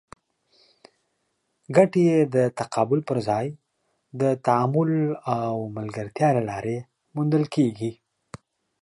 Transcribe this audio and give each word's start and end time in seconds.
ګټې 1.75 2.05
د 2.35 2.37
تقابل 2.59 2.99
پر 3.07 3.17
ځای 3.27 3.47
د 4.21 4.23
تعامل 4.45 4.91
او 5.37 5.53
ملګرتیا 5.77 6.29
له 6.37 6.41
لارې 6.49 6.77
موندل 7.15 7.43
کېږي. 7.55 7.91